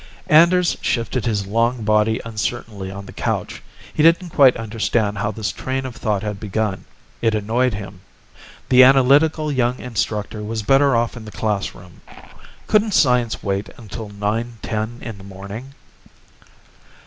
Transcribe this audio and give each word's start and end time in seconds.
Anders 0.29 0.77
shifted 0.81 1.27
his 1.27 1.45
long 1.45 1.83
body 1.83 2.19
uncertainly 2.25 2.89
on 2.89 3.05
the 3.05 3.13
couch. 3.13 3.61
He 3.93 4.01
didn't 4.01 4.31
quite 4.31 4.57
understand 4.57 5.19
how 5.19 5.29
this 5.29 5.51
train 5.51 5.85
of 5.85 5.95
thought 5.95 6.23
had 6.23 6.39
begun. 6.39 6.85
It 7.21 7.35
annoyed 7.35 7.75
him. 7.75 8.01
The 8.69 8.81
analytical 8.83 9.51
young 9.51 9.77
instructor 9.77 10.41
was 10.41 10.63
better 10.63 10.95
off 10.95 11.15
in 11.15 11.25
the 11.25 11.31
classroom. 11.31 12.01
Couldn't 12.65 12.95
science 12.95 13.43
wait 13.43 13.69
until 13.77 14.09
9:10 14.09 15.03
in 15.03 15.19
the 15.19 15.23
morning? 15.23 15.75